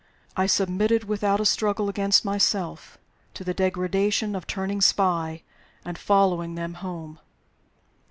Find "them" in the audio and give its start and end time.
6.55-6.73